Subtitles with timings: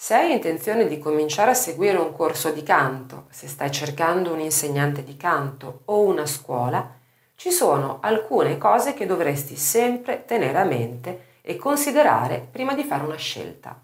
[0.00, 4.38] Se hai intenzione di cominciare a seguire un corso di canto, se stai cercando un
[4.38, 6.88] insegnante di canto o una scuola,
[7.34, 13.02] ci sono alcune cose che dovresti sempre tenere a mente e considerare prima di fare
[13.02, 13.76] una scelta.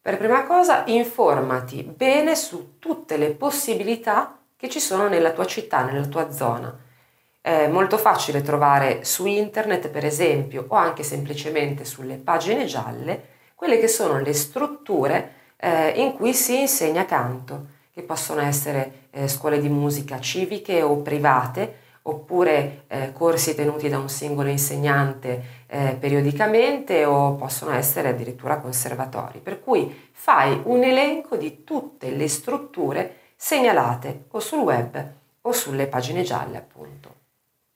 [0.00, 5.82] Per prima cosa informati bene su tutte le possibilità che ci sono nella tua città,
[5.82, 6.88] nella tua zona
[7.40, 13.78] è molto facile trovare su internet, per esempio, o anche semplicemente sulle pagine gialle, quelle
[13.78, 19.60] che sono le strutture eh, in cui si insegna canto, che possono essere eh, scuole
[19.60, 27.04] di musica civiche o private, oppure eh, corsi tenuti da un singolo insegnante eh, periodicamente
[27.04, 29.38] o possono essere addirittura conservatori.
[29.38, 35.86] Per cui fai un elenco di tutte le strutture segnalate o sul web o sulle
[35.86, 37.19] pagine gialle, appunto.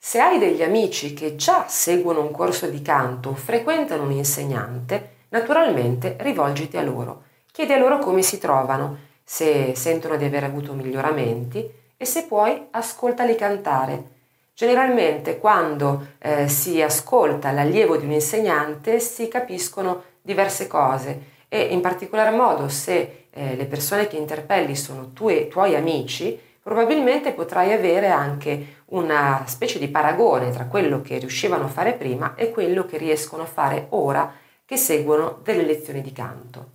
[0.07, 5.13] Se hai degli amici che già seguono un corso di canto o frequentano un insegnante,
[5.31, 7.23] naturalmente rivolgiti a loro.
[7.51, 12.67] Chiedi a loro come si trovano, se sentono di aver avuto miglioramenti e se puoi
[12.73, 14.05] ascoltali cantare.
[14.53, 21.81] Generalmente quando eh, si ascolta l'allievo di un insegnante si capiscono diverse cose e in
[21.81, 28.09] particolar modo se eh, le persone che interpelli sono tue, tuoi amici, probabilmente potrai avere
[28.09, 32.97] anche una specie di paragone tra quello che riuscivano a fare prima e quello che
[32.97, 34.33] riescono a fare ora
[34.65, 36.71] che seguono delle lezioni di canto.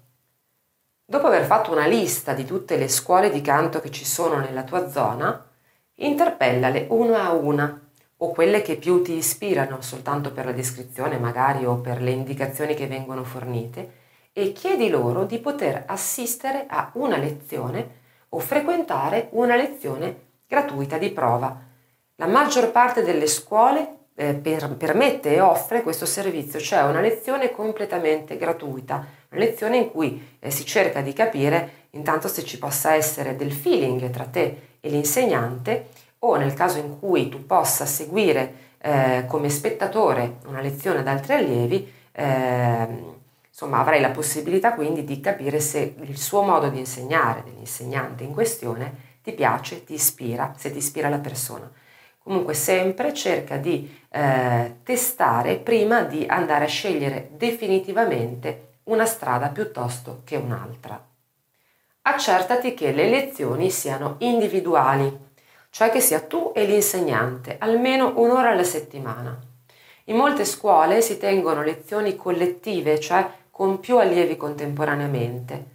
[1.04, 4.62] Dopo aver fatto una lista di tutte le scuole di canto che ci sono nella
[4.62, 5.44] tua zona,
[5.96, 11.66] interpellale una a una o quelle che più ti ispirano soltanto per la descrizione magari
[11.66, 13.94] o per le indicazioni che vengono fornite
[14.34, 17.98] e chiedi loro di poter assistere a una lezione
[18.30, 21.58] o frequentare una lezione gratuita di prova.
[22.16, 27.52] La maggior parte delle scuole eh, per, permette e offre questo servizio, cioè una lezione
[27.52, 32.94] completamente gratuita, una lezione in cui eh, si cerca di capire intanto se ci possa
[32.94, 35.88] essere del feeling tra te e l'insegnante
[36.19, 41.34] o nel caso in cui tu possa seguire eh, come spettatore una lezione ad altri
[41.34, 42.88] allievi, eh,
[43.62, 48.31] Insomma, avrai la possibilità quindi di capire se il suo modo di insegnare dell'insegnante in
[48.31, 51.69] questione ti piace, ti ispira, se ti ispira la persona.
[52.24, 60.22] Comunque sempre cerca di eh, testare prima di andare a scegliere definitivamente una strada piuttosto
[60.24, 61.06] che un'altra.
[62.03, 65.31] Accertati che le lezioni siano individuali,
[65.69, 69.38] cioè che sia tu e l'insegnante, almeno un'ora alla settimana.
[70.06, 75.66] In molte scuole si tengono lezioni collettive, cioè con più allievi contemporaneamente.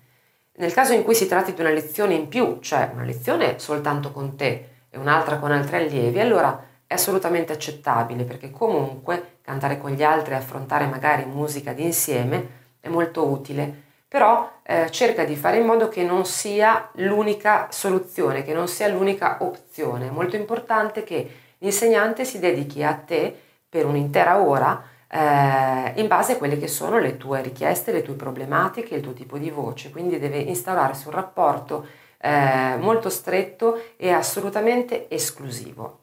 [0.55, 4.11] Nel caso in cui si tratti di una lezione in più, cioè una lezione soltanto
[4.11, 9.91] con te e un'altra con altri allievi, allora è assolutamente accettabile perché comunque cantare con
[9.91, 12.49] gli altri e affrontare magari musica d'insieme
[12.81, 18.45] è molto utile, però eh, cerca di fare in modo che non sia l'unica soluzione,
[18.45, 20.07] che non sia l'unica opzione.
[20.07, 26.33] È molto importante che l'insegnante si dedichi a te per un'intera ora eh, in base
[26.33, 29.91] a quelle che sono le tue richieste, le tue problematiche, il tuo tipo di voce,
[29.91, 31.87] quindi deve instaurarsi un rapporto
[32.19, 36.01] eh, molto stretto e assolutamente esclusivo.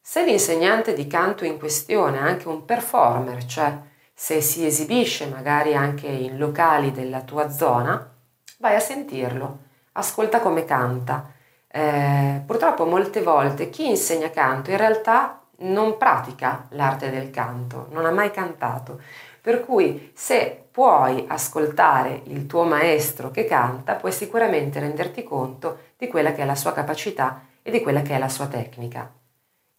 [0.00, 3.78] Se l'insegnante di canto in questione è anche un performer, cioè
[4.14, 8.10] se si esibisce magari anche in locali della tua zona,
[8.58, 9.58] vai a sentirlo,
[9.92, 11.30] ascolta come canta.
[11.68, 18.06] Eh, purtroppo molte volte chi insegna canto in realtà non pratica l'arte del canto, non
[18.06, 19.00] ha mai cantato.
[19.40, 26.06] Per cui se puoi ascoltare il tuo maestro che canta, puoi sicuramente renderti conto di
[26.08, 29.10] quella che è la sua capacità e di quella che è la sua tecnica.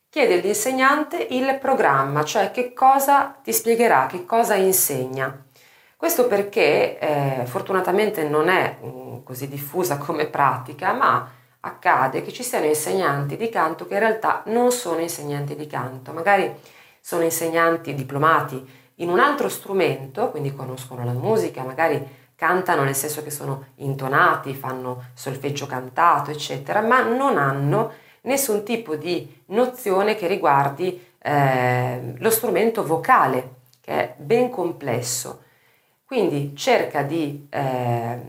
[0.10, 5.46] Chiedi all'insegnante il programma, cioè che cosa ti spiegherà, che cosa insegna.
[5.96, 12.44] Questo perché eh, fortunatamente non è um, così diffusa come pratica, ma accade che ci
[12.44, 16.54] siano insegnanti di canto che in realtà non sono insegnanti di canto, magari
[17.00, 23.24] sono insegnanti diplomati in un altro strumento, quindi conoscono la musica, magari cantano nel senso
[23.24, 30.28] che sono intonati, fanno solfeggio cantato, eccetera, ma non hanno nessun tipo di nozione che
[30.28, 35.44] riguardi eh, lo strumento vocale, che è ben complesso.
[36.06, 38.20] Quindi cerca di eh,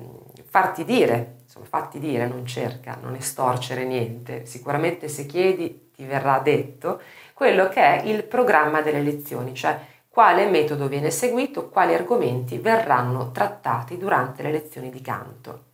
[0.49, 6.39] farti dire insomma, fatti dire, non cerca, non estorcere niente, sicuramente se chiedi ti verrà
[6.39, 7.01] detto
[7.35, 9.79] quello che è il programma delle lezioni, cioè
[10.09, 15.65] quale metodo viene seguito, quali argomenti verranno trattati durante le lezioni di canto.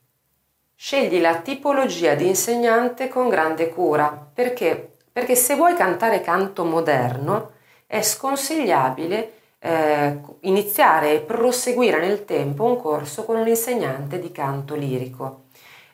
[0.75, 4.97] Scegli la tipologia di insegnante con grande cura, perché?
[5.13, 7.53] Perché se vuoi cantare canto moderno,
[7.87, 14.75] è sconsigliabile eh, iniziare e proseguire nel tempo un corso con un insegnante di canto
[14.75, 15.47] lirico.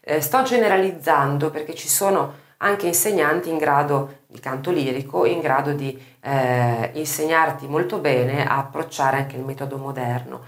[0.06, 5.73] Eh, sto generalizzando perché ci sono anche insegnanti in grado di canto lirico, in grado
[5.73, 10.43] di eh, insegnarti molto bene a approcciare anche il metodo moderno.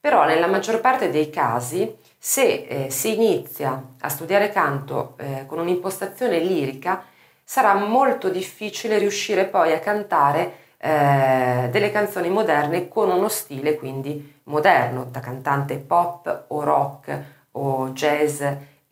[0.00, 5.60] Però nella maggior parte dei casi, se eh, si inizia a studiare canto eh, con
[5.60, 7.04] un'impostazione lirica,
[7.44, 14.40] sarà molto difficile riuscire poi a cantare eh, delle canzoni moderne con uno stile quindi
[14.44, 17.22] moderno, da cantante pop o rock
[17.52, 18.42] o jazz,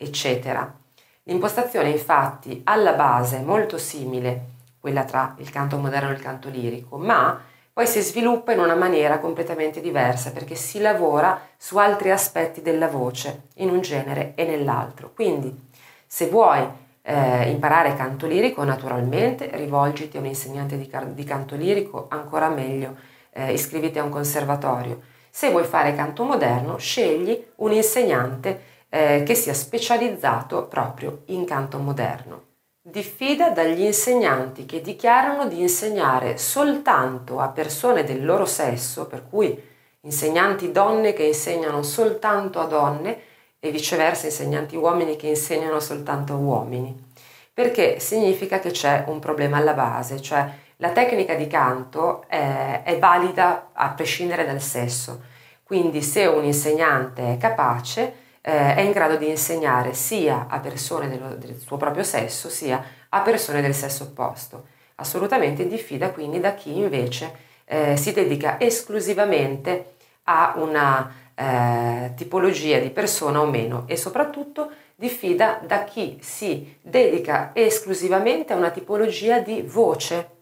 [0.04, 0.72] eccetera.
[1.24, 6.48] L'impostazione infatti alla base è molto simile, quella tra il canto moderno e il canto
[6.48, 7.40] lirico, ma
[7.72, 12.86] poi si sviluppa in una maniera completamente diversa perché si lavora su altri aspetti della
[12.86, 15.10] voce, in un genere e nell'altro.
[15.12, 15.52] Quindi
[16.06, 16.64] se vuoi
[17.02, 22.94] eh, imparare canto lirico, naturalmente rivolgiti a un insegnante di, di canto lirico, ancora meglio
[23.30, 25.00] eh, iscriviti a un conservatorio.
[25.28, 31.78] Se vuoi fare canto moderno, scegli un insegnante eh, che sia specializzato proprio in canto
[31.78, 32.42] moderno.
[32.80, 39.60] Diffida dagli insegnanti che dichiarano di insegnare soltanto a persone del loro sesso, per cui
[40.02, 43.20] insegnanti donne che insegnano soltanto a donne,
[43.58, 46.94] e viceversa insegnanti uomini che insegnano soltanto a uomini,
[47.52, 52.98] perché significa che c'è un problema alla base, cioè la tecnica di canto è, è
[52.98, 55.22] valida a prescindere dal sesso,
[55.64, 61.08] quindi se un insegnante è capace eh, è in grado di insegnare sia a persone
[61.08, 64.66] dello, del suo proprio sesso sia a persone del sesso opposto.
[64.96, 69.94] Assolutamente diffida quindi da chi invece eh, si dedica esclusivamente
[70.24, 77.50] a una eh, tipologia di persona o meno e soprattutto diffida da chi si dedica
[77.54, 80.32] esclusivamente a una tipologia di voce.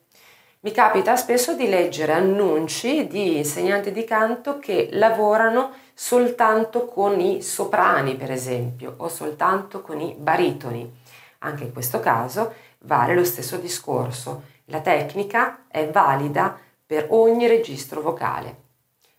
[0.60, 7.42] Mi capita spesso di leggere annunci di insegnanti di canto che lavorano soltanto con i
[7.42, 11.00] soprani, per esempio, o soltanto con i baritoni.
[11.38, 14.44] Anche in questo caso vale lo stesso discorso.
[14.66, 18.60] La tecnica è valida per ogni registro vocale.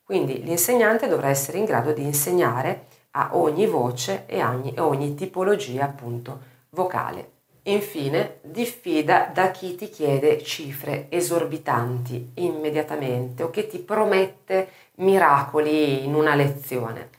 [0.03, 5.85] Quindi l'insegnante dovrà essere in grado di insegnare a ogni voce e ogni, ogni tipologia
[5.85, 7.31] appunto vocale.
[7.65, 16.13] Infine, diffida da chi ti chiede cifre esorbitanti immediatamente o che ti promette miracoli in
[16.13, 17.09] una lezione.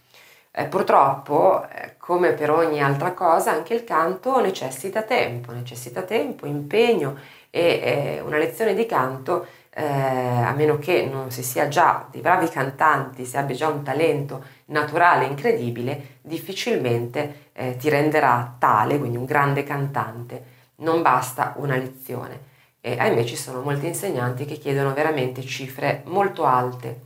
[0.50, 6.46] Eh, purtroppo, eh, come per ogni altra cosa, anche il canto necessita tempo, necessita tempo,
[6.46, 7.16] impegno
[7.48, 12.20] e eh, una lezione di canto eh, a meno che non si sia già dei
[12.20, 19.16] bravi cantanti, si abbia già un talento naturale incredibile, difficilmente eh, ti renderà tale, quindi
[19.16, 20.52] un grande cantante.
[20.76, 22.52] Non basta una lezione.
[22.80, 27.00] E ahimè ci sono molti insegnanti che chiedono veramente cifre molto alte.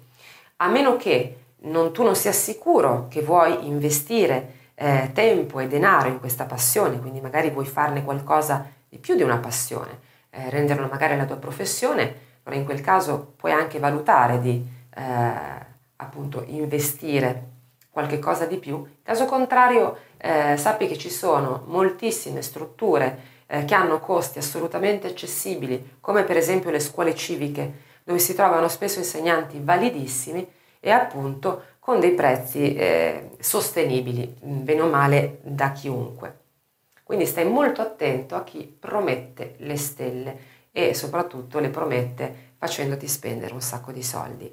[0.56, 6.09] A meno che non, tu non sia sicuro che vuoi investire eh, tempo e denaro
[6.09, 10.00] in questa passione, quindi magari vuoi farne qualcosa di più di una passione,
[10.31, 14.67] eh, renderla magari la tua professione, allora in quel caso puoi anche valutare di
[14.97, 15.33] eh,
[15.97, 17.47] appunto investire
[17.91, 18.85] qualche cosa di più.
[19.03, 25.97] Caso contrario, eh, sappi che ci sono moltissime strutture eh, che hanno costi assolutamente accessibili,
[26.00, 30.46] come per esempio le scuole civiche, dove si trovano spesso insegnanti validissimi
[30.81, 36.37] e appunto con dei prezzi eh, sostenibili, bene o male da chiunque.
[37.03, 43.55] Quindi stai molto attento a chi promette le stelle e soprattutto le promette facendoti spendere
[43.55, 44.53] un sacco di soldi.